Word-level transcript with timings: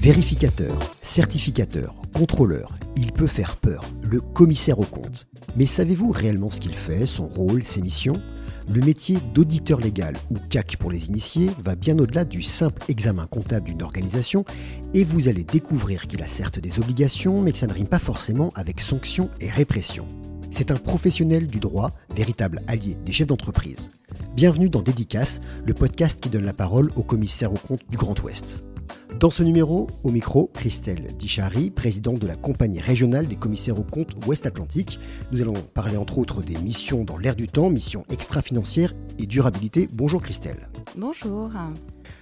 Vérificateur, 0.00 0.78
certificateur, 1.02 1.94
contrôleur, 2.14 2.74
il 2.96 3.12
peut 3.12 3.26
faire 3.26 3.56
peur, 3.56 3.84
le 4.02 4.22
commissaire 4.22 4.78
au 4.78 4.84
compte. 4.84 5.26
Mais 5.56 5.66
savez-vous 5.66 6.10
réellement 6.10 6.50
ce 6.50 6.58
qu'il 6.58 6.72
fait, 6.72 7.04
son 7.04 7.28
rôle, 7.28 7.64
ses 7.64 7.82
missions? 7.82 8.18
Le 8.66 8.80
métier 8.80 9.18
d'auditeur 9.34 9.78
légal, 9.78 10.16
ou 10.30 10.36
CAC 10.48 10.78
pour 10.78 10.90
les 10.90 11.08
initiés, 11.08 11.50
va 11.62 11.74
bien 11.74 11.98
au-delà 11.98 12.24
du 12.24 12.42
simple 12.42 12.82
examen 12.88 13.26
comptable 13.26 13.66
d'une 13.66 13.82
organisation, 13.82 14.46
et 14.94 15.04
vous 15.04 15.28
allez 15.28 15.44
découvrir 15.44 16.06
qu'il 16.06 16.22
a 16.22 16.28
certes 16.28 16.58
des 16.58 16.78
obligations, 16.78 17.42
mais 17.42 17.52
que 17.52 17.58
ça 17.58 17.66
ne 17.66 17.74
rime 17.74 17.86
pas 17.86 17.98
forcément 17.98 18.52
avec 18.54 18.80
sanctions 18.80 19.28
et 19.38 19.50
répression. 19.50 20.08
C'est 20.50 20.70
un 20.70 20.76
professionnel 20.76 21.46
du 21.46 21.60
droit, 21.60 21.90
véritable 22.16 22.62
allié 22.68 22.96
des 23.04 23.12
chefs 23.12 23.26
d'entreprise. 23.26 23.90
Bienvenue 24.34 24.70
dans 24.70 24.80
Dédicace, 24.80 25.42
le 25.66 25.74
podcast 25.74 26.20
qui 26.22 26.30
donne 26.30 26.46
la 26.46 26.54
parole 26.54 26.90
au 26.96 27.02
commissaire 27.02 27.52
au 27.52 27.58
compte 27.58 27.82
du 27.90 27.98
Grand 27.98 28.18
Ouest. 28.22 28.64
Dans 29.18 29.30
ce 29.30 29.42
numéro, 29.42 29.88
au 30.02 30.10
micro, 30.10 30.50
Christelle 30.54 31.08
Dichary, 31.18 31.70
présidente 31.70 32.18
de 32.18 32.26
la 32.26 32.36
compagnie 32.36 32.80
régionale 32.80 33.28
des 33.28 33.36
commissaires 33.36 33.78
aux 33.78 33.84
comptes 33.84 34.14
Ouest-Atlantique. 34.26 34.98
Nous 35.32 35.42
allons 35.42 35.54
parler 35.54 35.96
entre 35.96 36.18
autres 36.18 36.42
des 36.42 36.56
missions 36.56 37.04
dans 37.04 37.18
l'air 37.18 37.36
du 37.36 37.48
temps, 37.48 37.70
missions 37.70 38.04
extra-financières 38.08 38.94
et 39.18 39.26
durabilité. 39.26 39.88
Bonjour 39.92 40.22
Christelle. 40.22 40.68
Bonjour. 40.96 41.50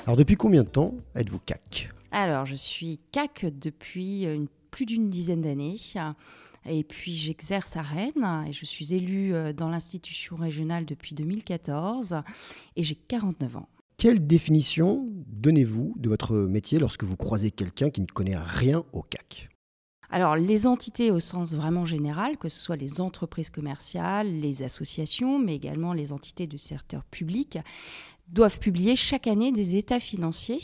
Alors 0.07 0.17
depuis 0.17 0.37
combien 0.37 0.65
de 0.65 0.69
temps 0.69 0.95
êtes-vous 1.15 1.39
CAC 1.39 1.91
Alors 2.11 2.47
je 2.47 2.57
suis 2.57 2.99
CAC 3.13 3.47
depuis 3.59 4.27
plus 4.71 4.87
d'une 4.87 5.11
dizaine 5.11 5.43
d'années. 5.43 5.77
Et 6.67 6.85
puis 6.85 7.15
j'exerce 7.15 7.77
à 7.77 7.83
Rennes 7.83 8.45
et 8.47 8.53
je 8.53 8.65
suis 8.65 8.95
élue 8.95 9.35
euh, 9.35 9.53
dans 9.53 9.69
l'institution 9.69 10.37
régionale 10.37 10.85
depuis 10.85 11.15
2014 11.15 12.17
et 12.77 12.83
j'ai 12.83 12.95
49 12.95 13.57
ans. 13.57 13.69
Quelle 14.01 14.25
définition 14.25 15.09
donnez-vous 15.27 15.95
de 15.99 16.09
votre 16.09 16.37
métier 16.37 16.79
lorsque 16.79 17.03
vous 17.03 17.17
croisez 17.17 17.51
quelqu'un 17.51 17.91
qui 17.91 18.01
ne 18.01 18.07
connaît 18.07 18.37
rien 18.37 18.85
au 18.93 19.03
CAC 19.03 19.49
alors, 20.11 20.37
les 20.37 20.67
entités 20.67 21.11
au 21.11 21.21
sens 21.21 21.53
vraiment 21.53 21.85
général, 21.85 22.39
que 22.39 22.49
ce 22.49 22.61
soit 22.61 22.77
les 22.77 23.03
entreprises 23.03 23.51
commerciales, 23.51 24.41
les 24.41 24.63
associations, 24.63 25.39
mais 25.39 25.55
également 25.55 25.93
les 25.93 26.15
entités 26.15 26.47
du 26.47 26.57
secteur 26.57 27.05
public, 27.05 27.59
doivent 28.33 28.59
publier 28.59 28.97
chaque 28.97 29.27
année 29.27 29.53
des 29.53 29.77
états 29.77 30.01
financiers. 30.01 30.59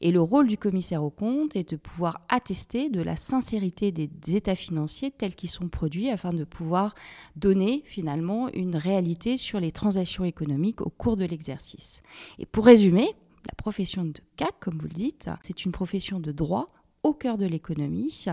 Et 0.00 0.10
le 0.10 0.20
rôle 0.20 0.48
du 0.48 0.56
commissaire 0.56 1.04
au 1.04 1.10
compte 1.10 1.56
est 1.56 1.70
de 1.70 1.76
pouvoir 1.76 2.20
attester 2.28 2.88
de 2.90 3.02
la 3.02 3.16
sincérité 3.16 3.92
des 3.92 4.10
états 4.34 4.54
financiers 4.54 5.10
tels 5.10 5.34
qu'ils 5.34 5.50
sont 5.50 5.68
produits 5.68 6.10
afin 6.10 6.30
de 6.30 6.44
pouvoir 6.44 6.94
donner 7.36 7.82
finalement 7.84 8.48
une 8.52 8.76
réalité 8.76 9.36
sur 9.36 9.60
les 9.60 9.72
transactions 9.72 10.24
économiques 10.24 10.80
au 10.80 10.90
cours 10.90 11.16
de 11.16 11.24
l'exercice. 11.24 12.02
Et 12.38 12.46
pour 12.46 12.64
résumer, 12.64 13.14
la 13.46 13.54
profession 13.56 14.04
de 14.04 14.20
CAC, 14.36 14.58
comme 14.60 14.78
vous 14.78 14.88
le 14.88 14.94
dites, 14.94 15.30
c'est 15.42 15.64
une 15.64 15.72
profession 15.72 16.20
de 16.20 16.32
droit 16.32 16.66
au 17.02 17.12
cœur 17.14 17.38
de 17.38 17.46
l'économie, 17.46 18.26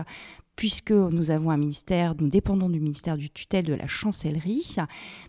puisque 0.58 0.90
nous 0.90 1.30
avons 1.30 1.50
un 1.50 1.56
ministère, 1.56 2.16
nous 2.18 2.28
dépendons 2.28 2.68
du 2.68 2.80
ministère 2.80 3.16
du 3.16 3.30
tutelle 3.30 3.64
de 3.64 3.74
la 3.74 3.86
chancellerie. 3.86 4.74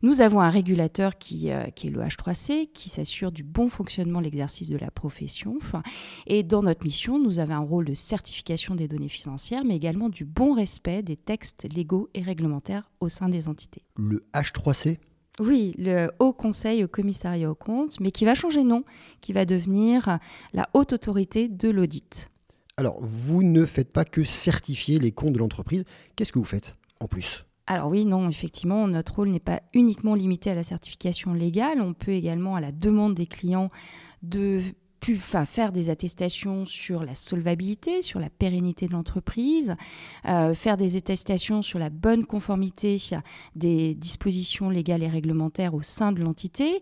Nous 0.01 0.21
avons 0.21 0.41
un 0.41 0.49
régulateur 0.49 1.19
qui, 1.19 1.51
euh, 1.51 1.65
qui 1.65 1.87
est 1.87 1.91
le 1.91 2.01
H3C, 2.01 2.71
qui 2.73 2.89
s'assure 2.89 3.31
du 3.31 3.43
bon 3.43 3.69
fonctionnement 3.69 4.21
l'exercice 4.21 4.69
de 4.69 4.77
la 4.77 4.89
profession. 4.89 5.59
Et 6.25 6.41
dans 6.41 6.63
notre 6.63 6.83
mission, 6.83 7.19
nous 7.19 7.39
avons 7.39 7.53
un 7.53 7.59
rôle 7.59 7.85
de 7.85 7.93
certification 7.93 8.73
des 8.73 8.87
données 8.87 9.07
financières, 9.07 9.63
mais 9.63 9.75
également 9.75 10.09
du 10.09 10.25
bon 10.25 10.53
respect 10.53 11.03
des 11.03 11.15
textes 11.15 11.71
légaux 11.71 12.09
et 12.15 12.23
réglementaires 12.23 12.89
au 12.99 13.07
sein 13.07 13.29
des 13.29 13.47
entités. 13.47 13.83
Le 13.97 14.25
H3C 14.33 14.97
oui, 15.39 15.73
le 15.77 16.11
Haut 16.19 16.33
Conseil 16.33 16.83
au 16.83 16.89
Commissariat 16.89 17.49
aux 17.49 17.55
comptes, 17.55 18.01
mais 18.01 18.11
qui 18.11 18.25
va 18.25 18.35
changer 18.35 18.61
de 18.61 18.67
nom, 18.67 18.83
qui 19.21 19.31
va 19.31 19.45
devenir 19.45 20.19
la 20.51 20.67
Haute 20.73 20.91
Autorité 20.91 21.47
de 21.47 21.69
l'Audit. 21.69 22.29
Alors, 22.79 22.97
vous 23.01 23.43
ne 23.43 23.65
faites 23.65 23.91
pas 23.91 24.05
que 24.05 24.23
certifier 24.23 24.99
les 24.99 25.11
comptes 25.11 25.33
de 25.33 25.39
l'entreprise. 25.39 25.83
Qu'est-ce 26.15 26.31
que 26.31 26.39
vous 26.39 26.45
faites 26.45 26.77
en 27.01 27.07
plus? 27.09 27.45
Alors 27.67 27.89
oui, 27.89 28.05
non, 28.05 28.29
effectivement, 28.29 28.87
notre 28.87 29.17
rôle 29.17 29.31
n'est 29.31 29.41
pas 29.41 29.61
uniquement 29.73 30.15
limité 30.15 30.49
à 30.49 30.55
la 30.55 30.63
certification 30.63 31.33
légale. 31.33 31.81
On 31.81 31.93
peut 31.93 32.13
également, 32.13 32.55
à 32.55 32.61
la 32.61 32.71
demande 32.71 33.15
des 33.15 33.27
clients, 33.27 33.69
de 34.23 34.61
faire 35.19 35.71
des 35.71 35.89
attestations 35.89 36.65
sur 36.65 37.03
la 37.03 37.15
solvabilité, 37.15 38.01
sur 38.01 38.19
la 38.19 38.29
pérennité 38.29 38.87
de 38.87 38.93
l'entreprise, 38.93 39.75
euh, 40.27 40.53
faire 40.53 40.77
des 40.77 40.97
attestations 40.97 41.61
sur 41.61 41.79
la 41.79 41.89
bonne 41.89 42.25
conformité 42.25 42.97
des 43.55 43.95
dispositions 43.95 44.69
légales 44.69 45.03
et 45.03 45.07
réglementaires 45.07 45.73
au 45.73 45.81
sein 45.81 46.11
de 46.11 46.21
l'entité, 46.21 46.81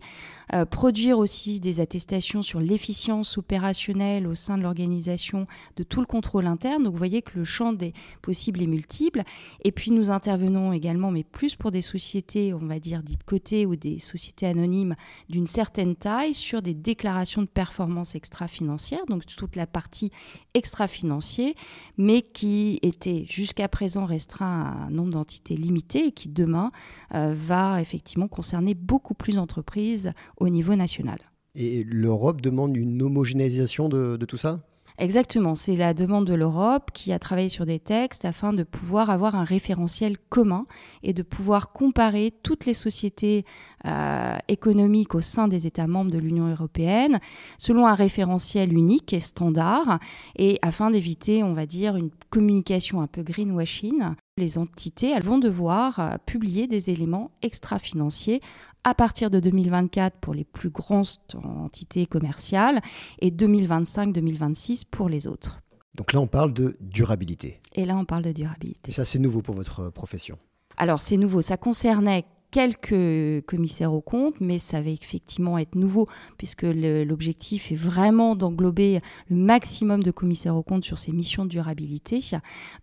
euh, 0.52 0.64
produire 0.64 1.18
aussi 1.18 1.60
des 1.60 1.80
attestations 1.80 2.42
sur 2.42 2.60
l'efficience 2.60 3.38
opérationnelle 3.38 4.26
au 4.26 4.34
sein 4.34 4.58
de 4.58 4.62
l'organisation 4.62 5.46
de 5.76 5.82
tout 5.82 6.00
le 6.00 6.06
contrôle 6.06 6.46
interne. 6.46 6.84
Donc 6.84 6.92
vous 6.92 6.98
voyez 6.98 7.22
que 7.22 7.38
le 7.38 7.44
champ 7.44 7.72
des 7.72 7.92
possibles 8.22 8.62
est 8.62 8.66
multiple. 8.66 9.22
Et 9.64 9.72
puis 9.72 9.90
nous 9.90 10.10
intervenons 10.10 10.72
également, 10.72 11.10
mais 11.10 11.24
plus 11.24 11.56
pour 11.56 11.70
des 11.70 11.82
sociétés, 11.82 12.52
on 12.52 12.66
va 12.66 12.78
dire, 12.78 13.02
dites 13.02 13.24
cotées 13.24 13.66
ou 13.66 13.76
des 13.76 13.98
sociétés 13.98 14.46
anonymes 14.46 14.96
d'une 15.28 15.46
certaine 15.46 15.96
taille, 15.96 16.34
sur 16.34 16.62
des 16.62 16.74
déclarations 16.74 17.42
de 17.42 17.46
performance 17.46 18.07
extra-financière, 18.14 19.00
donc 19.08 19.26
toute 19.26 19.56
la 19.56 19.66
partie 19.66 20.10
extra-financier, 20.54 21.54
mais 21.96 22.22
qui 22.22 22.78
était 22.82 23.24
jusqu'à 23.28 23.68
présent 23.68 24.06
restreint 24.06 24.62
à 24.62 24.86
un 24.86 24.90
nombre 24.90 25.10
d'entités 25.10 25.56
limitées 25.56 26.06
et 26.06 26.12
qui 26.12 26.28
demain 26.28 26.70
euh, 27.14 27.32
va 27.34 27.80
effectivement 27.80 28.28
concerner 28.28 28.74
beaucoup 28.74 29.14
plus 29.14 29.36
d'entreprises 29.36 30.12
au 30.36 30.48
niveau 30.48 30.74
national. 30.74 31.18
Et 31.54 31.84
l'Europe 31.84 32.40
demande 32.40 32.76
une 32.76 33.02
homogénéisation 33.02 33.88
de 33.88 34.16
tout 34.26 34.36
ça? 34.36 34.60
Exactement, 35.00 35.54
c'est 35.54 35.76
la 35.76 35.94
demande 35.94 36.26
de 36.26 36.34
l'Europe 36.34 36.90
qui 36.92 37.12
a 37.12 37.20
travaillé 37.20 37.48
sur 37.48 37.64
des 37.64 37.78
textes 37.78 38.24
afin 38.24 38.52
de 38.52 38.64
pouvoir 38.64 39.10
avoir 39.10 39.36
un 39.36 39.44
référentiel 39.44 40.18
commun 40.18 40.66
et 41.04 41.12
de 41.12 41.22
pouvoir 41.22 41.72
comparer 41.72 42.32
toutes 42.42 42.66
les 42.66 42.74
sociétés 42.74 43.44
euh, 43.86 44.34
économiques 44.48 45.14
au 45.14 45.20
sein 45.20 45.46
des 45.46 45.68
États 45.68 45.86
membres 45.86 46.10
de 46.10 46.18
l'Union 46.18 46.50
européenne 46.50 47.20
selon 47.58 47.86
un 47.86 47.94
référentiel 47.94 48.72
unique 48.72 49.12
et 49.12 49.20
standard 49.20 50.00
et 50.34 50.58
afin 50.62 50.90
d'éviter, 50.90 51.44
on 51.44 51.54
va 51.54 51.66
dire, 51.66 51.94
une 51.94 52.10
communication 52.30 53.00
un 53.00 53.06
peu 53.06 53.22
greenwashing. 53.22 54.02
Les 54.36 54.58
entités, 54.58 55.10
elles 55.10 55.22
vont 55.22 55.38
devoir 55.38 56.00
euh, 56.00 56.16
publier 56.26 56.66
des 56.66 56.90
éléments 56.90 57.30
extra-financiers 57.42 58.40
à 58.84 58.94
partir 58.94 59.30
de 59.30 59.40
2024 59.40 60.18
pour 60.18 60.34
les 60.34 60.44
plus 60.44 60.70
grandes 60.70 61.06
entités 61.34 62.06
commerciales 62.06 62.80
et 63.20 63.30
2025-2026 63.30 64.84
pour 64.90 65.08
les 65.08 65.26
autres. 65.26 65.60
Donc 65.94 66.12
là, 66.12 66.20
on 66.20 66.26
parle 66.26 66.52
de 66.52 66.76
durabilité. 66.80 67.60
Et 67.74 67.84
là, 67.84 67.96
on 67.96 68.04
parle 68.04 68.22
de 68.22 68.32
durabilité. 68.32 68.90
Et 68.90 68.94
ça, 68.94 69.04
c'est 69.04 69.18
nouveau 69.18 69.42
pour 69.42 69.54
votre 69.54 69.90
profession 69.90 70.38
Alors, 70.76 71.00
c'est 71.00 71.16
nouveau. 71.16 71.42
Ça 71.42 71.56
concernait 71.56 72.24
quelques 72.50 73.44
commissaires 73.46 73.92
aux 73.92 74.00
comptes, 74.00 74.40
mais 74.40 74.58
ça 74.58 74.80
va 74.80 74.90
effectivement 74.90 75.58
être 75.58 75.74
nouveau, 75.74 76.08
puisque 76.38 76.62
l'objectif 76.62 77.72
est 77.72 77.76
vraiment 77.76 78.36
d'englober 78.36 79.00
le 79.28 79.36
maximum 79.36 80.02
de 80.02 80.10
commissaires 80.10 80.56
aux 80.56 80.62
comptes 80.62 80.84
sur 80.84 80.98
ces 80.98 81.12
missions 81.12 81.44
de 81.44 81.50
durabilité. 81.50 82.22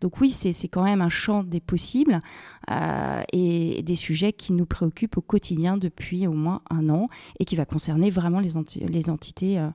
Donc 0.01 0.21
oui, 0.21 0.29
c'est 0.29 0.67
quand 0.67 0.83
même 0.83 1.01
un 1.01 1.09
champ 1.09 1.43
des 1.43 1.59
possibles 1.59 2.19
euh, 2.71 3.21
et 3.33 3.81
des 3.83 3.95
sujets 3.95 4.33
qui 4.33 4.53
nous 4.53 4.65
préoccupent 4.65 5.17
au 5.17 5.21
quotidien 5.21 5.77
depuis 5.77 6.27
au 6.27 6.33
moins 6.33 6.61
un 6.69 6.89
an 6.89 7.09
et 7.39 7.45
qui 7.45 7.55
va 7.55 7.65
concerner 7.65 8.09
vraiment 8.09 8.39
les, 8.39 8.57
entités. 8.57 9.59
Euh. 9.59 9.69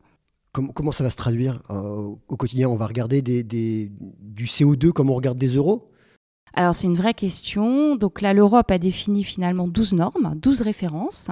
Comment, 0.52 0.92
ça 0.92 1.04
va 1.04 1.10
se 1.10 1.16
traduire 1.16 1.62
euh, 1.70 2.14
au 2.28 2.36
quotidien? 2.36 2.68
On 2.68 2.76
va 2.76 2.86
regarder 2.86 3.22
du 3.22 4.44
CO2 4.46 4.90
comme 4.90 5.10
on 5.10 5.14
regarde 5.14 5.38
des 5.38 5.54
euros? 5.54 5.89
Alors 6.54 6.74
c'est 6.74 6.86
une 6.86 6.96
vraie 6.96 7.14
question. 7.14 7.96
Donc 7.96 8.20
là, 8.20 8.32
l'Europe 8.32 8.70
a 8.70 8.78
défini 8.78 9.22
finalement 9.24 9.68
12 9.68 9.94
normes, 9.94 10.34
12 10.36 10.62
références, 10.62 11.28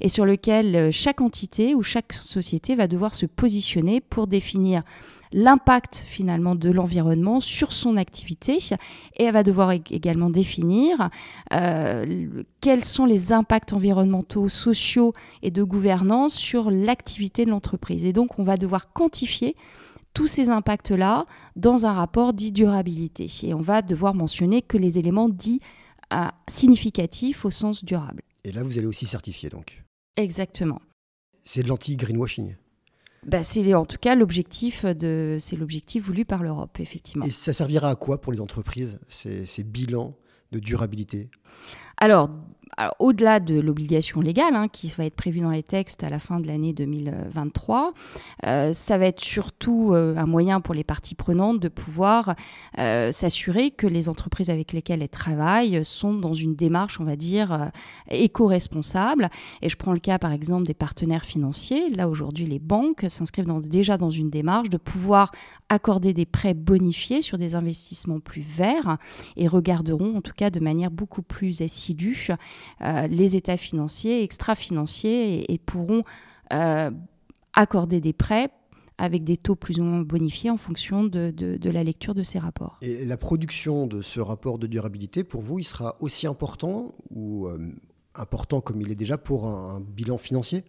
et 0.00 0.08
sur 0.08 0.24
lesquelles 0.24 0.76
euh, 0.76 0.90
chaque 0.92 1.20
entité 1.20 1.74
ou 1.74 1.82
chaque 1.82 2.12
société 2.12 2.74
va 2.76 2.86
devoir 2.86 3.14
se 3.14 3.26
positionner 3.26 4.00
pour 4.00 4.26
définir 4.26 4.82
l'impact 5.32 6.04
finalement 6.06 6.54
de 6.54 6.70
l'environnement 6.70 7.40
sur 7.40 7.72
son 7.72 7.96
activité 7.96 8.58
et 9.16 9.24
elle 9.24 9.32
va 9.32 9.44
devoir 9.44 9.70
également 9.70 10.28
définir 10.28 11.08
euh, 11.52 12.42
quels 12.60 12.84
sont 12.84 13.04
les 13.04 13.32
impacts 13.32 13.72
environnementaux, 13.72 14.48
sociaux 14.48 15.14
et 15.42 15.52
de 15.52 15.62
gouvernance 15.62 16.34
sur 16.34 16.70
l'activité 16.70 17.44
de 17.44 17.50
l'entreprise. 17.50 18.04
Et 18.04 18.12
donc 18.12 18.38
on 18.38 18.42
va 18.42 18.56
devoir 18.56 18.92
quantifier 18.92 19.54
tous 20.14 20.28
ces 20.28 20.48
impacts-là 20.48 21.26
dans 21.56 21.86
un 21.86 21.92
rapport 21.92 22.32
dit 22.32 22.52
durabilité. 22.52 23.28
Et 23.42 23.54
on 23.54 23.60
va 23.60 23.82
devoir 23.82 24.14
mentionner 24.14 24.62
que 24.62 24.76
les 24.76 24.98
éléments 24.98 25.28
dits 25.28 25.60
euh, 26.12 26.26
significatifs 26.48 27.44
au 27.44 27.50
sens 27.50 27.84
durable. 27.84 28.22
Et 28.44 28.52
là, 28.52 28.62
vous 28.62 28.78
allez 28.78 28.86
aussi 28.86 29.06
certifier 29.06 29.48
donc 29.48 29.84
Exactement. 30.16 30.80
C'est 31.42 31.62
de 31.62 31.68
l'anti-greenwashing 31.68 32.54
bah, 33.26 33.42
c'est 33.42 33.74
en 33.74 33.84
tout 33.84 33.98
cas 33.98 34.14
l'objectif 34.14 34.86
de 34.86 35.36
c'est 35.38 35.54
l'objectif 35.54 36.02
voulu 36.06 36.24
par 36.24 36.42
l'Europe 36.42 36.80
effectivement. 36.80 37.26
Et 37.26 37.30
ça 37.30 37.52
servira 37.52 37.90
à 37.90 37.94
quoi 37.94 38.18
pour 38.18 38.32
les 38.32 38.40
entreprises 38.40 38.98
ces, 39.08 39.44
ces 39.44 39.62
bilans 39.62 40.16
de 40.52 40.58
durabilité? 40.58 41.28
Alors 41.98 42.30
au-delà 42.98 43.40
de 43.40 43.58
l'obligation 43.60 44.20
légale 44.20 44.54
hein, 44.54 44.68
qui 44.68 44.88
va 44.88 45.04
être 45.04 45.16
prévue 45.16 45.40
dans 45.40 45.50
les 45.50 45.62
textes 45.62 46.02
à 46.02 46.10
la 46.10 46.18
fin 46.18 46.40
de 46.40 46.46
l'année 46.46 46.72
2023, 46.72 47.92
euh, 48.46 48.72
ça 48.72 48.98
va 48.98 49.06
être 49.06 49.20
surtout 49.20 49.92
euh, 49.92 50.16
un 50.16 50.26
moyen 50.26 50.60
pour 50.60 50.74
les 50.74 50.84
parties 50.84 51.14
prenantes 51.14 51.60
de 51.60 51.68
pouvoir 51.68 52.34
euh, 52.78 53.12
s'assurer 53.12 53.70
que 53.70 53.86
les 53.86 54.08
entreprises 54.08 54.50
avec 54.50 54.72
lesquelles 54.72 55.02
elles 55.02 55.08
travaillent 55.08 55.84
sont 55.84 56.14
dans 56.14 56.34
une 56.34 56.54
démarche, 56.54 57.00
on 57.00 57.04
va 57.04 57.16
dire, 57.16 57.70
éco-responsable. 58.10 59.30
Et 59.62 59.68
je 59.68 59.76
prends 59.76 59.92
le 59.92 59.98
cas, 59.98 60.18
par 60.18 60.32
exemple, 60.32 60.64
des 60.66 60.74
partenaires 60.74 61.24
financiers. 61.24 61.90
Là, 61.90 62.08
aujourd'hui, 62.08 62.46
les 62.46 62.58
banques 62.58 63.06
s'inscrivent 63.08 63.46
déjà 63.68 63.96
dans 63.96 64.10
une 64.10 64.30
démarche 64.30 64.70
de 64.70 64.76
pouvoir 64.76 65.32
accorder 65.68 66.12
des 66.12 66.26
prêts 66.26 66.54
bonifiés 66.54 67.22
sur 67.22 67.38
des 67.38 67.54
investissements 67.54 68.20
plus 68.20 68.42
verts 68.42 68.98
et 69.36 69.46
regarderont, 69.46 70.16
en 70.16 70.20
tout 70.20 70.32
cas 70.36 70.50
de 70.50 70.60
manière 70.60 70.90
beaucoup 70.90 71.22
plus 71.22 71.62
assidue, 71.62 72.28
les 72.80 73.36
états 73.36 73.56
financiers, 73.56 74.22
extra-financiers 74.22 75.52
et, 75.52 75.58
pourront 75.58 76.02
euh, 76.52 76.90
accorder 77.54 78.00
des 78.00 78.12
prêts 78.12 78.50
avec 78.98 79.24
des 79.24 79.36
taux 79.36 79.56
plus 79.56 79.78
ou 79.78 79.82
moins 79.82 80.02
bonifiés 80.02 80.50
en 80.50 80.58
fonction 80.58 81.04
de, 81.04 81.32
la 81.64 81.84
lecture 81.84 82.14
de 82.14 82.22
ces 82.22 82.38
rapports. 82.38 82.78
Et 82.82 83.04
la 83.06 83.16
production 83.16 83.86
de 83.86 84.02
ce 84.02 84.20
rapport 84.20 84.58
de 84.58 84.66
durabilité, 84.66 85.24
pour 85.24 85.40
vous, 85.40 85.58
il 85.58 85.64
sera 85.64 85.96
aussi 86.00 86.26
important 86.26 86.94
ou 87.08 87.46
euh, 87.46 87.58
important 88.14 88.60
comme 88.60 88.80
il 88.82 88.90
est 88.90 88.96
déjà 88.96 89.16
pour 89.16 89.46
un 89.46 89.80
bilan 89.80 90.18
financier? 90.18 90.64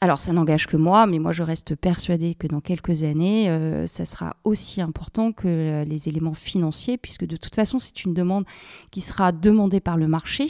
Alors 0.00 0.20
ça 0.20 0.32
n'engage 0.32 0.68
que 0.68 0.76
moi, 0.76 1.06
mais 1.08 1.18
moi 1.18 1.32
je 1.32 1.42
reste 1.42 1.74
persuadée 1.74 2.36
que 2.36 2.46
dans 2.46 2.60
quelques 2.60 3.02
années, 3.02 3.50
euh, 3.50 3.84
ça 3.88 4.04
sera 4.04 4.36
aussi 4.44 4.80
important 4.80 5.32
que 5.32 5.48
euh, 5.48 5.84
les 5.84 6.08
éléments 6.08 6.34
financiers, 6.34 6.96
puisque 6.96 7.24
de 7.24 7.36
toute 7.36 7.56
façon 7.56 7.80
c'est 7.80 8.04
une 8.04 8.14
demande 8.14 8.44
qui 8.92 9.00
sera 9.00 9.32
demandée 9.32 9.80
par 9.80 9.96
le 9.96 10.06
marché 10.06 10.46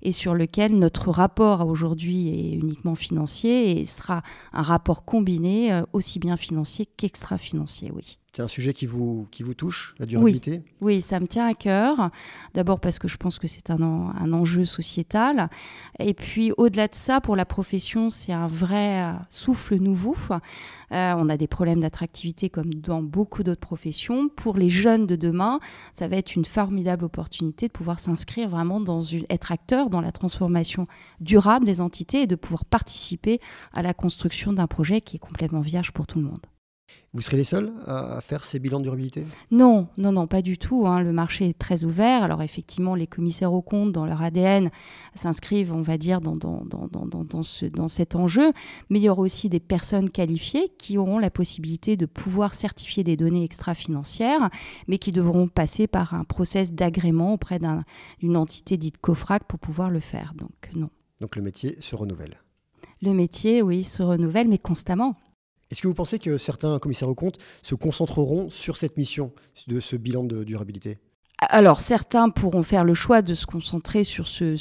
et 0.00 0.12
sur 0.12 0.34
lequel 0.34 0.78
notre 0.78 1.10
rapport 1.10 1.66
aujourd'hui 1.66 2.28
est 2.28 2.54
uniquement 2.54 2.94
financier 2.94 3.78
et 3.78 3.84
sera 3.84 4.22
un 4.54 4.62
rapport 4.62 5.04
combiné 5.04 5.70
euh, 5.70 5.82
aussi 5.92 6.18
bien 6.18 6.38
financier 6.38 6.86
qu'extra-financier, 6.86 7.92
oui. 7.94 8.18
C'est 8.38 8.44
un 8.44 8.46
sujet 8.46 8.72
qui 8.72 8.86
vous, 8.86 9.26
qui 9.32 9.42
vous 9.42 9.54
touche, 9.54 9.96
la 9.98 10.06
durabilité? 10.06 10.62
Oui. 10.80 11.02
ça 11.02 11.18
me 11.18 11.26
tient 11.26 11.48
à 11.48 11.54
cœur. 11.54 12.08
D'abord 12.54 12.78
parce 12.78 13.00
que 13.00 13.08
je 13.08 13.16
pense 13.16 13.36
que 13.40 13.48
c'est 13.48 13.68
un, 13.68 13.82
un, 13.82 14.32
enjeu 14.32 14.64
sociétal. 14.64 15.50
Et 15.98 16.14
puis 16.14 16.52
au-delà 16.56 16.86
de 16.86 16.94
ça, 16.94 17.20
pour 17.20 17.34
la 17.34 17.44
profession, 17.44 18.10
c'est 18.10 18.32
un 18.32 18.46
vrai 18.46 19.12
souffle 19.28 19.78
nouveau. 19.78 20.14
Euh, 20.30 21.14
on 21.16 21.28
a 21.28 21.36
des 21.36 21.48
problèmes 21.48 21.80
d'attractivité 21.80 22.48
comme 22.48 22.72
dans 22.74 23.02
beaucoup 23.02 23.42
d'autres 23.42 23.58
professions. 23.58 24.28
Pour 24.28 24.56
les 24.56 24.70
jeunes 24.70 25.08
de 25.08 25.16
demain, 25.16 25.58
ça 25.92 26.06
va 26.06 26.14
être 26.14 26.36
une 26.36 26.44
formidable 26.44 27.06
opportunité 27.06 27.66
de 27.66 27.72
pouvoir 27.72 27.98
s'inscrire 27.98 28.48
vraiment 28.48 28.78
dans 28.78 29.02
une, 29.02 29.26
être 29.30 29.50
acteur 29.50 29.90
dans 29.90 30.00
la 30.00 30.12
transformation 30.12 30.86
durable 31.18 31.66
des 31.66 31.80
entités 31.80 32.22
et 32.22 32.26
de 32.28 32.36
pouvoir 32.36 32.64
participer 32.64 33.40
à 33.72 33.82
la 33.82 33.94
construction 33.94 34.52
d'un 34.52 34.68
projet 34.68 35.00
qui 35.00 35.16
est 35.16 35.18
complètement 35.18 35.60
vierge 35.60 35.90
pour 35.90 36.06
tout 36.06 36.20
le 36.20 36.26
monde. 36.26 36.46
Vous 37.14 37.22
serez 37.22 37.38
les 37.38 37.44
seuls 37.44 37.72
à 37.86 38.20
faire 38.20 38.44
ces 38.44 38.58
bilans 38.58 38.78
de 38.78 38.84
durabilité? 38.84 39.26
Non, 39.50 39.88
non, 39.96 40.12
non, 40.12 40.26
pas 40.26 40.42
du 40.42 40.58
tout. 40.58 40.86
Hein. 40.86 41.00
Le 41.00 41.12
marché 41.12 41.48
est 41.48 41.58
très 41.58 41.84
ouvert. 41.84 42.22
Alors 42.22 42.42
effectivement, 42.42 42.94
les 42.94 43.06
commissaires 43.06 43.52
aux 43.52 43.62
comptes, 43.62 43.92
dans 43.92 44.04
leur 44.04 44.22
ADN, 44.22 44.70
s'inscrivent, 45.14 45.72
on 45.72 45.80
va 45.80 45.96
dire, 45.96 46.20
dans, 46.20 46.36
dans, 46.36 46.64
dans, 46.64 47.42
ce, 47.42 47.66
dans 47.66 47.88
cet 47.88 48.14
enjeu. 48.14 48.52
Mais 48.90 48.98
il 48.98 49.02
y 49.02 49.08
aura 49.08 49.22
aussi 49.22 49.48
des 49.48 49.60
personnes 49.60 50.10
qualifiées 50.10 50.68
qui 50.78 50.98
auront 50.98 51.18
la 51.18 51.30
possibilité 51.30 51.96
de 51.96 52.06
pouvoir 52.06 52.54
certifier 52.54 53.04
des 53.04 53.16
données 53.16 53.44
extra-financières, 53.44 54.50
mais 54.86 54.98
qui 54.98 55.12
devront 55.12 55.48
passer 55.48 55.86
par 55.86 56.14
un 56.14 56.24
process 56.24 56.72
d'agrément 56.72 57.34
auprès 57.34 57.58
d'une 57.58 58.36
entité 58.36 58.76
dite 58.76 58.98
COFRAC 58.98 59.44
pour 59.44 59.58
pouvoir 59.58 59.90
le 59.90 60.00
faire. 60.00 60.34
Donc 60.36 60.70
non. 60.74 60.90
Donc 61.20 61.36
le 61.36 61.42
métier 61.42 61.76
se 61.80 61.96
renouvelle 61.96 62.38
le 63.02 63.12
métier, 63.12 63.62
oui, 63.62 63.84
se 63.84 64.02
renouvelle, 64.02 64.48
mais 64.48 64.58
constamment. 64.58 65.16
Est-ce 65.70 65.82
que 65.82 65.88
vous 65.88 65.94
pensez 65.94 66.18
que 66.18 66.38
certains 66.38 66.78
commissaires 66.78 67.08
aux 67.08 67.14
comptes 67.14 67.38
se 67.62 67.74
concentreront 67.74 68.48
sur 68.50 68.76
cette 68.76 68.96
mission 68.96 69.32
de 69.66 69.80
ce 69.80 69.96
bilan 69.96 70.24
de 70.24 70.44
durabilité? 70.44 70.98
Alors 71.40 71.80
certains 71.80 72.30
pourront 72.30 72.64
faire 72.64 72.82
le 72.82 72.94
choix 72.94 73.22
de 73.22 73.32
se 73.34 73.46
concentrer 73.46 74.02
sur 74.02 74.26
ce, 74.26 74.56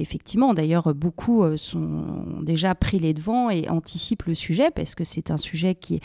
effectivement. 0.00 0.52
D'ailleurs, 0.52 0.94
beaucoup 0.94 1.42
euh, 1.42 1.56
sont 1.56 2.04
déjà 2.42 2.74
pris 2.74 2.98
les 2.98 3.14
devants 3.14 3.48
et 3.48 3.70
anticipent 3.70 4.24
le 4.24 4.34
sujet 4.34 4.70
parce 4.70 4.94
que 4.94 5.04
c'est 5.04 5.30
un 5.30 5.38
sujet 5.38 5.74
qui 5.74 5.94
est 5.94 6.02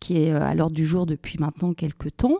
qui 0.00 0.18
est 0.18 0.32
euh, 0.32 0.42
à 0.42 0.54
l'ordre 0.54 0.74
du 0.74 0.86
jour 0.86 1.06
depuis 1.06 1.38
maintenant 1.38 1.74
quelques 1.74 2.16
temps. 2.16 2.38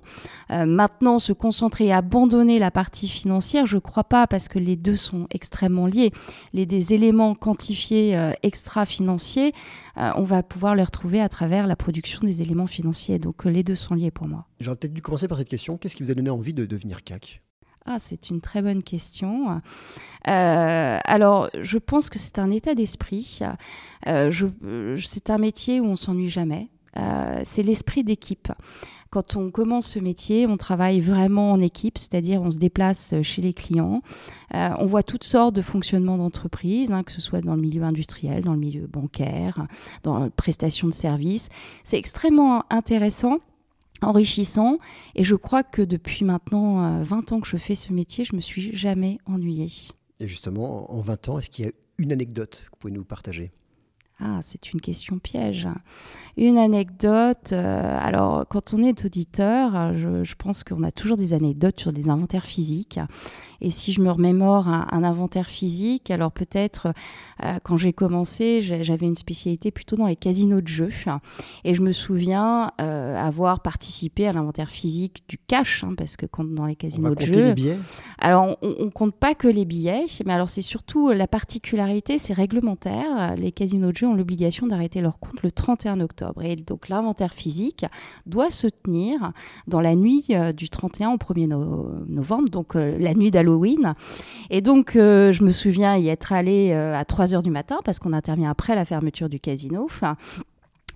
Euh, 0.50 0.66
maintenant, 0.66 1.18
se 1.18 1.32
concentrer 1.32 1.86
et 1.86 1.92
abandonner 1.92 2.58
la 2.58 2.70
partie 2.70 3.08
financière, 3.08 3.66
je 3.66 3.76
ne 3.76 3.80
crois 3.80 4.04
pas, 4.04 4.26
parce 4.26 4.48
que 4.48 4.58
les 4.58 4.76
deux 4.76 4.96
sont 4.96 5.26
extrêmement 5.30 5.86
liés. 5.86 6.12
Les 6.52 6.66
des 6.66 6.94
éléments 6.94 7.34
quantifiés 7.34 8.16
euh, 8.16 8.32
extra-financiers, 8.42 9.52
on 9.98 10.24
va 10.24 10.42
pouvoir 10.42 10.74
les 10.74 10.84
retrouver 10.84 11.22
à 11.22 11.30
travers 11.30 11.66
la 11.66 11.74
production 11.74 12.20
des 12.20 12.42
éléments 12.42 12.66
financiers. 12.66 13.18
Donc 13.18 13.46
les 13.46 13.62
deux 13.62 13.74
sont 13.74 13.94
liés 13.94 14.10
pour 14.10 14.28
moi. 14.28 14.44
J'aurais 14.60 14.76
peut-être 14.76 14.92
dû 14.92 15.00
commencer 15.00 15.26
par 15.26 15.38
cette 15.38 15.48
question. 15.48 15.78
Qu'est-ce 15.78 15.96
qui 15.96 16.02
vous 16.02 16.10
a 16.10 16.14
donné 16.14 16.28
envie 16.28 16.52
de 16.52 16.66
devenir 16.66 17.02
CAC 17.02 17.42
ah, 17.88 18.00
c'est 18.00 18.30
une 18.30 18.40
très 18.40 18.62
bonne 18.62 18.82
question. 18.82 19.60
alors, 20.24 21.48
je 21.54 21.78
pense 21.78 22.10
que 22.10 22.18
c'est 22.18 22.40
un 22.40 22.50
état 22.50 22.74
d'esprit. 22.74 23.40
c'est 24.02 25.30
un 25.30 25.38
métier 25.38 25.80
où 25.80 25.84
on 25.84 25.94
s'ennuie 25.94 26.28
jamais. 26.28 26.68
Euh, 26.96 27.40
c'est 27.44 27.62
l'esprit 27.62 28.04
d'équipe. 28.04 28.52
Quand 29.10 29.36
on 29.36 29.50
commence 29.50 29.86
ce 29.86 29.98
métier, 29.98 30.46
on 30.46 30.56
travaille 30.56 31.00
vraiment 31.00 31.52
en 31.52 31.60
équipe, 31.60 31.96
c'est-à-dire 31.96 32.42
on 32.42 32.50
se 32.50 32.58
déplace 32.58 33.14
chez 33.22 33.40
les 33.40 33.54
clients. 33.54 34.02
Euh, 34.54 34.70
on 34.78 34.86
voit 34.86 35.02
toutes 35.02 35.24
sortes 35.24 35.54
de 35.54 35.62
fonctionnements 35.62 36.18
d'entreprise, 36.18 36.92
hein, 36.92 37.02
que 37.02 37.12
ce 37.12 37.20
soit 37.20 37.40
dans 37.40 37.54
le 37.54 37.60
milieu 37.60 37.82
industriel, 37.82 38.42
dans 38.42 38.52
le 38.52 38.58
milieu 38.58 38.86
bancaire, 38.86 39.66
dans 40.02 40.18
la 40.18 40.30
prestation 40.30 40.88
de 40.88 40.92
services. 40.92 41.48
C'est 41.84 41.98
extrêmement 41.98 42.64
intéressant 42.70 43.38
enrichissant 44.02 44.78
et 45.14 45.24
je 45.24 45.34
crois 45.34 45.62
que 45.62 45.80
depuis 45.80 46.24
maintenant 46.24 47.02
20 47.02 47.32
euh, 47.32 47.34
ans 47.34 47.40
que 47.40 47.48
je 47.48 47.56
fais 47.56 47.74
ce 47.74 47.92
métier, 47.92 48.24
je 48.24 48.36
me 48.36 48.40
suis 48.40 48.76
jamais 48.76 49.18
ennuyée. 49.26 49.70
Et 50.20 50.28
justement, 50.28 50.92
en 50.92 51.00
20 51.00 51.28
ans, 51.28 51.38
est-ce 51.38 51.50
qu'il 51.50 51.64
y 51.64 51.68
a 51.68 51.72
une 51.98 52.12
anecdote 52.12 52.64
que 52.66 52.70
vous 52.70 52.76
pouvez 52.78 52.92
nous 52.92 53.04
partager? 53.04 53.52
Ah, 54.18 54.38
c'est 54.40 54.72
une 54.72 54.80
question 54.80 55.18
piège. 55.18 55.68
Une 56.38 56.56
anecdote. 56.56 57.52
Euh, 57.52 57.98
alors, 58.00 58.46
quand 58.48 58.72
on 58.72 58.82
est 58.82 59.04
auditeur, 59.04 59.94
je, 59.94 60.24
je 60.24 60.34
pense 60.36 60.64
qu'on 60.64 60.82
a 60.84 60.90
toujours 60.90 61.18
des 61.18 61.34
anecdotes 61.34 61.78
sur 61.78 61.92
des 61.92 62.08
inventaires 62.08 62.46
physiques. 62.46 62.98
Et 63.60 63.70
si 63.70 63.92
je 63.92 64.00
me 64.00 64.10
remémore 64.10 64.68
un, 64.68 64.86
un 64.90 65.04
inventaire 65.04 65.48
physique, 65.48 66.10
alors 66.10 66.32
peut-être 66.32 66.92
euh, 67.44 67.58
quand 67.62 67.76
j'ai 67.76 67.92
commencé, 67.92 68.60
j'avais 68.60 69.06
une 69.06 69.14
spécialité 69.14 69.70
plutôt 69.70 69.96
dans 69.96 70.06
les 70.06 70.16
casinos 70.16 70.60
de 70.60 70.68
jeux. 70.68 70.90
Et 71.64 71.74
je 71.74 71.82
me 71.82 71.92
souviens 71.92 72.72
euh, 72.80 73.16
avoir 73.16 73.60
participé 73.60 74.26
à 74.26 74.32
l'inventaire 74.32 74.70
physique 74.70 75.24
du 75.28 75.38
cash, 75.38 75.84
hein, 75.84 75.94
parce 75.96 76.16
que 76.16 76.26
quand 76.26 76.44
dans 76.44 76.66
les 76.66 76.76
casinos 76.76 77.14
de 77.14 77.20
jeux. 77.20 77.32
Les 77.46 77.54
billets 77.54 77.78
alors 78.18 78.56
on, 78.62 78.76
on 78.78 78.90
compte 78.90 79.14
pas 79.14 79.34
que 79.34 79.48
les 79.48 79.64
billets, 79.64 80.06
mais 80.24 80.32
alors 80.32 80.48
c'est 80.48 80.62
surtout 80.62 81.12
la 81.12 81.26
particularité, 81.26 82.18
c'est 82.18 82.32
réglementaire. 82.32 83.36
Les 83.36 83.52
casinos 83.52 83.92
de 83.92 83.96
jeux 83.96 84.06
ont 84.06 84.14
l'obligation 84.14 84.66
d'arrêter 84.66 85.00
leur 85.00 85.18
compte 85.18 85.42
le 85.42 85.50
31 85.50 86.00
octobre. 86.00 86.42
Et 86.42 86.56
donc 86.56 86.88
l'inventaire 86.88 87.34
physique 87.34 87.84
doit 88.24 88.50
se 88.50 88.68
tenir 88.68 89.32
dans 89.66 89.80
la 89.80 89.94
nuit 89.94 90.24
euh, 90.30 90.52
du 90.52 90.70
31 90.70 91.10
au 91.10 91.16
1er 91.16 91.46
novembre, 92.08 92.48
donc 92.48 92.74
la 92.74 93.14
nuit 93.14 93.30
d'Halloween 93.30 93.45
Halloween. 93.46 93.94
Et 94.50 94.60
donc, 94.60 94.96
euh, 94.96 95.32
je 95.32 95.44
me 95.44 95.50
souviens 95.50 95.96
y 95.96 96.08
être 96.08 96.32
allée 96.32 96.70
euh, 96.72 96.98
à 96.98 97.04
3 97.04 97.34
heures 97.34 97.42
du 97.42 97.50
matin 97.50 97.78
parce 97.84 97.98
qu'on 97.98 98.12
intervient 98.12 98.50
après 98.50 98.74
la 98.74 98.84
fermeture 98.84 99.28
du 99.28 99.40
casino. 99.40 99.88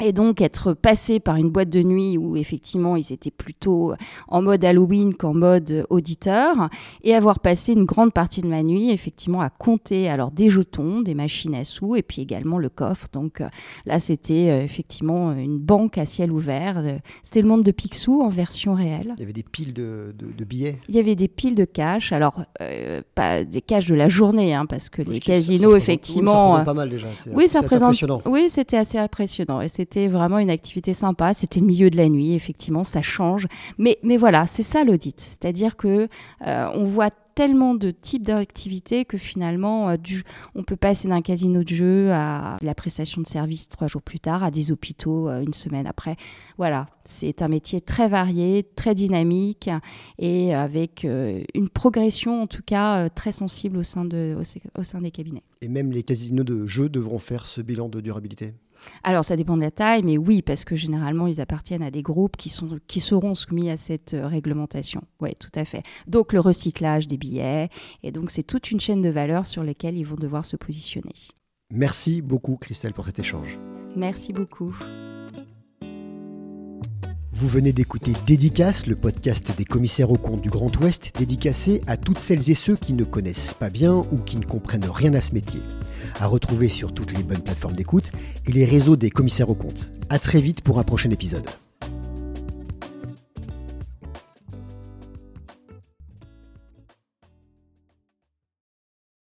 Et 0.02 0.12
donc 0.12 0.40
être 0.40 0.72
passé 0.72 1.20
par 1.20 1.36
une 1.36 1.50
boîte 1.50 1.68
de 1.68 1.82
nuit 1.82 2.16
où 2.16 2.36
effectivement 2.36 2.96
ils 2.96 3.12
étaient 3.12 3.30
plutôt 3.30 3.92
en 4.28 4.40
mode 4.40 4.64
Halloween 4.64 5.14
qu'en 5.14 5.34
mode 5.34 5.86
auditeur, 5.90 6.70
et 7.02 7.14
avoir 7.14 7.40
passé 7.40 7.72
une 7.72 7.84
grande 7.84 8.12
partie 8.12 8.40
de 8.40 8.46
ma 8.46 8.62
nuit 8.62 8.90
effectivement 8.90 9.40
à 9.42 9.50
compter 9.50 10.08
alors 10.08 10.30
des 10.30 10.48
jetons, 10.48 11.02
des 11.02 11.14
machines 11.14 11.54
à 11.54 11.64
sous, 11.64 11.96
et 11.96 12.02
puis 12.02 12.22
également 12.22 12.58
le 12.58 12.68
coffre. 12.68 13.08
Donc 13.12 13.40
euh, 13.40 13.48
là 13.84 14.00
c'était 14.00 14.48
euh, 14.50 14.64
effectivement 14.64 15.32
une 15.32 15.58
banque 15.58 15.98
à 15.98 16.06
ciel 16.06 16.32
ouvert. 16.32 16.78
Euh, 16.78 16.98
c'était 17.22 17.42
le 17.42 17.48
monde 17.48 17.62
de 17.62 17.70
Picsou 17.70 18.22
en 18.22 18.28
version 18.28 18.74
réelle. 18.74 19.14
Il 19.18 19.20
y 19.20 19.24
avait 19.24 19.32
des 19.32 19.42
piles 19.42 19.74
de, 19.74 20.14
de, 20.16 20.44
billets. 20.44 20.78
Il 20.88 20.94
y 20.94 20.98
avait 20.98 21.14
des 21.14 21.28
piles 21.28 21.54
de 21.54 21.64
cash. 21.64 22.12
Alors 22.12 22.44
pas 23.14 23.44
des 23.44 23.60
cash 23.60 23.86
de 23.86 23.94
la 23.94 24.08
journée, 24.08 24.54
hein, 24.54 24.66
parce 24.66 24.88
que 24.88 25.02
les 25.02 25.20
casinos 25.20 25.76
effectivement. 25.76 26.52
Oui, 26.52 26.58
ça 26.58 26.64
pas 26.64 26.74
mal 26.74 26.88
déjà. 26.88 27.08
Oui, 27.32 27.48
ça 27.48 27.62
présente. 27.62 28.02
Oui, 28.24 28.46
c'était 28.48 28.78
assez 28.78 28.98
impressionnant 28.98 29.60
et 29.60 29.68
c'était 29.90 30.06
vraiment 30.06 30.38
une 30.38 30.50
activité 30.50 30.94
sympa. 30.94 31.34
C'était 31.34 31.58
le 31.58 31.66
milieu 31.66 31.90
de 31.90 31.96
la 31.96 32.08
nuit, 32.08 32.34
effectivement, 32.34 32.84
ça 32.84 33.02
change. 33.02 33.48
Mais, 33.76 33.98
mais 34.04 34.16
voilà, 34.16 34.46
c'est 34.46 34.62
ça 34.62 34.84
l'audit. 34.84 35.18
C'est-à-dire 35.18 35.76
que 35.76 36.06
euh, 36.46 36.70
on 36.74 36.84
voit 36.84 37.10
tellement 37.34 37.74
de 37.74 37.90
types 37.90 38.22
d'activités 38.22 39.04
que 39.04 39.16
finalement, 39.16 39.96
du, 39.96 40.22
on 40.54 40.62
peut 40.62 40.76
passer 40.76 41.08
d'un 41.08 41.22
casino 41.22 41.64
de 41.64 41.68
jeu 41.68 42.12
à 42.12 42.56
la 42.60 42.74
prestation 42.74 43.20
de 43.20 43.26
services 43.26 43.68
trois 43.68 43.88
jours 43.88 44.02
plus 44.02 44.20
tard, 44.20 44.44
à 44.44 44.50
des 44.50 44.70
hôpitaux 44.70 45.28
une 45.30 45.54
semaine 45.54 45.86
après. 45.86 46.16
Voilà, 46.58 46.86
c'est 47.04 47.40
un 47.40 47.48
métier 47.48 47.80
très 47.80 48.08
varié, 48.08 48.64
très 48.76 48.94
dynamique 48.94 49.70
et 50.18 50.54
avec 50.54 51.04
une 51.04 51.68
progression 51.70 52.42
en 52.42 52.46
tout 52.46 52.62
cas 52.66 53.08
très 53.08 53.32
sensible 53.32 53.78
au 53.78 53.84
sein, 53.84 54.04
de, 54.04 54.36
au 54.76 54.82
sein 54.82 55.00
des 55.00 55.10
cabinets. 55.10 55.44
Et 55.62 55.68
même 55.68 55.92
les 55.92 56.02
casinos 56.02 56.44
de 56.44 56.66
jeu 56.66 56.88
devront 56.90 57.20
faire 57.20 57.46
ce 57.46 57.62
bilan 57.62 57.88
de 57.88 58.00
durabilité? 58.00 58.54
Alors 59.02 59.24
ça 59.24 59.36
dépend 59.36 59.56
de 59.56 59.62
la 59.62 59.70
taille, 59.70 60.02
mais 60.02 60.18
oui, 60.18 60.42
parce 60.42 60.64
que 60.64 60.76
généralement 60.76 61.26
ils 61.26 61.40
appartiennent 61.40 61.82
à 61.82 61.90
des 61.90 62.02
groupes 62.02 62.36
qui, 62.36 62.48
sont, 62.48 62.78
qui 62.86 63.00
seront 63.00 63.34
soumis 63.34 63.70
à 63.70 63.76
cette 63.76 64.14
euh, 64.14 64.26
réglementation. 64.26 65.02
Oui, 65.20 65.30
tout 65.38 65.50
à 65.54 65.64
fait. 65.64 65.82
Donc 66.06 66.32
le 66.32 66.40
recyclage 66.40 67.08
des 67.08 67.16
billets, 67.16 67.68
et 68.02 68.12
donc 68.12 68.30
c'est 68.30 68.42
toute 68.42 68.70
une 68.70 68.80
chaîne 68.80 69.02
de 69.02 69.08
valeur 69.08 69.46
sur 69.46 69.64
laquelle 69.64 69.96
ils 69.96 70.06
vont 70.06 70.16
devoir 70.16 70.44
se 70.44 70.56
positionner. 70.56 71.14
Merci 71.72 72.20
beaucoup 72.22 72.56
Christelle 72.56 72.92
pour 72.92 73.06
cet 73.06 73.18
échange. 73.18 73.58
Merci 73.96 74.32
beaucoup. 74.32 74.74
Vous 77.32 77.46
venez 77.46 77.72
d'écouter 77.72 78.12
Dédicace, 78.26 78.88
le 78.88 78.96
podcast 78.96 79.56
des 79.56 79.64
commissaires 79.64 80.10
aux 80.10 80.16
comptes 80.16 80.40
du 80.40 80.50
Grand 80.50 80.76
Ouest, 80.80 81.12
dédicacé 81.16 81.80
à 81.86 81.96
toutes 81.96 82.18
celles 82.18 82.50
et 82.50 82.56
ceux 82.56 82.74
qui 82.74 82.92
ne 82.92 83.04
connaissent 83.04 83.54
pas 83.54 83.70
bien 83.70 84.02
ou 84.10 84.18
qui 84.18 84.36
ne 84.36 84.44
comprennent 84.44 84.90
rien 84.90 85.14
à 85.14 85.20
ce 85.20 85.32
métier. 85.32 85.60
À 86.18 86.26
retrouver 86.26 86.68
sur 86.68 86.92
toutes 86.92 87.12
les 87.16 87.22
bonnes 87.22 87.40
plateformes 87.40 87.76
d'écoute 87.76 88.10
et 88.48 88.52
les 88.52 88.64
réseaux 88.64 88.96
des 88.96 89.10
commissaires 89.10 89.48
aux 89.48 89.54
comptes. 89.54 89.92
À 90.08 90.18
très 90.18 90.40
vite 90.40 90.62
pour 90.62 90.80
un 90.80 90.82
prochain 90.82 91.10
épisode. 91.10 91.46